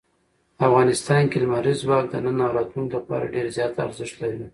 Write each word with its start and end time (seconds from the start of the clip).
افغانستان 0.67 1.23
کې 1.31 1.37
لمریز 1.43 1.77
ځواک 1.85 2.05
د 2.09 2.15
نن 2.25 2.37
او 2.45 2.51
راتلونکي 2.57 2.93
لپاره 2.99 3.31
ډېر 3.33 3.45
زیات 3.55 3.73
ارزښت 3.85 4.15
لري. 4.23 4.39